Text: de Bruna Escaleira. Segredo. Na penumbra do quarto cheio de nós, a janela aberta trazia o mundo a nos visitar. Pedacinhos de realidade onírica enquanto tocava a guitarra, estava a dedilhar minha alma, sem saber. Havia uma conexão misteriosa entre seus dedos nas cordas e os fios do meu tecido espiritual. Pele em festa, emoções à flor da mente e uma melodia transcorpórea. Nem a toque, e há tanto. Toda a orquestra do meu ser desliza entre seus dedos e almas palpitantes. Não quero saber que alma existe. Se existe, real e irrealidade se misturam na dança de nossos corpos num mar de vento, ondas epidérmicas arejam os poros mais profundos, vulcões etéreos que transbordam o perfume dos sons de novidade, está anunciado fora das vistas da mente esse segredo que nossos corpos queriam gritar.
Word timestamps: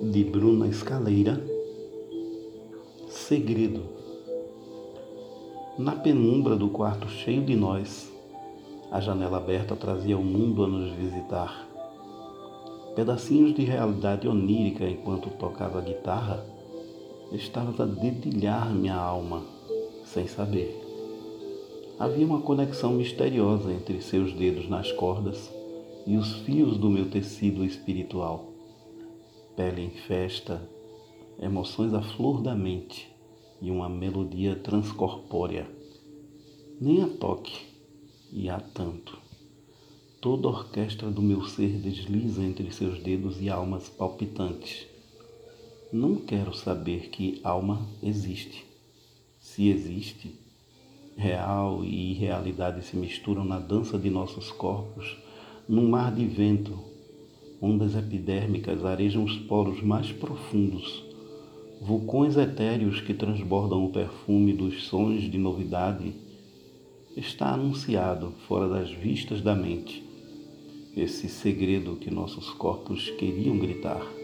de 0.00 0.24
Bruna 0.24 0.66
Escaleira. 0.66 1.44
Segredo. 3.06 3.82
Na 5.78 5.92
penumbra 5.92 6.56
do 6.56 6.70
quarto 6.70 7.06
cheio 7.06 7.44
de 7.44 7.54
nós, 7.54 8.10
a 8.90 8.98
janela 8.98 9.36
aberta 9.36 9.76
trazia 9.76 10.16
o 10.16 10.24
mundo 10.24 10.64
a 10.64 10.66
nos 10.66 10.90
visitar. 10.92 11.68
Pedacinhos 12.96 13.54
de 13.54 13.62
realidade 13.62 14.26
onírica 14.26 14.88
enquanto 14.88 15.28
tocava 15.38 15.80
a 15.80 15.82
guitarra, 15.82 16.46
estava 17.30 17.82
a 17.82 17.86
dedilhar 17.86 18.72
minha 18.72 18.96
alma, 18.96 19.42
sem 20.06 20.26
saber. 20.26 20.80
Havia 21.98 22.24
uma 22.24 22.40
conexão 22.40 22.94
misteriosa 22.94 23.70
entre 23.70 24.00
seus 24.00 24.32
dedos 24.32 24.66
nas 24.66 24.90
cordas 24.92 25.52
e 26.06 26.16
os 26.16 26.36
fios 26.36 26.78
do 26.78 26.88
meu 26.88 27.10
tecido 27.10 27.62
espiritual. 27.66 28.49
Pele 29.60 29.82
em 29.82 29.90
festa, 29.90 30.66
emoções 31.38 31.92
à 31.92 32.00
flor 32.00 32.40
da 32.40 32.54
mente 32.54 33.12
e 33.60 33.70
uma 33.70 33.90
melodia 33.90 34.56
transcorpórea. 34.56 35.70
Nem 36.80 37.02
a 37.02 37.06
toque, 37.06 37.60
e 38.32 38.48
há 38.48 38.58
tanto. 38.58 39.18
Toda 40.18 40.48
a 40.48 40.50
orquestra 40.50 41.10
do 41.10 41.20
meu 41.20 41.44
ser 41.44 41.72
desliza 41.72 42.42
entre 42.42 42.72
seus 42.72 43.02
dedos 43.02 43.38
e 43.42 43.50
almas 43.50 43.86
palpitantes. 43.86 44.86
Não 45.92 46.16
quero 46.16 46.54
saber 46.54 47.10
que 47.10 47.38
alma 47.44 47.86
existe. 48.02 48.64
Se 49.38 49.68
existe, 49.68 50.40
real 51.18 51.84
e 51.84 52.12
irrealidade 52.12 52.82
se 52.82 52.96
misturam 52.96 53.44
na 53.44 53.58
dança 53.58 53.98
de 53.98 54.08
nossos 54.08 54.50
corpos 54.50 55.18
num 55.68 55.90
mar 55.90 56.14
de 56.14 56.24
vento, 56.24 56.89
ondas 57.60 57.94
epidérmicas 57.94 58.84
arejam 58.84 59.24
os 59.24 59.36
poros 59.36 59.82
mais 59.82 60.10
profundos, 60.12 61.04
vulcões 61.80 62.36
etéreos 62.36 63.00
que 63.00 63.14
transbordam 63.14 63.84
o 63.84 63.90
perfume 63.90 64.52
dos 64.52 64.84
sons 64.84 65.22
de 65.22 65.38
novidade, 65.38 66.12
está 67.16 67.50
anunciado 67.52 68.32
fora 68.46 68.68
das 68.68 68.90
vistas 68.90 69.40
da 69.42 69.54
mente 69.54 70.10
esse 70.96 71.28
segredo 71.28 71.96
que 71.96 72.10
nossos 72.10 72.50
corpos 72.50 73.10
queriam 73.10 73.58
gritar. 73.58 74.19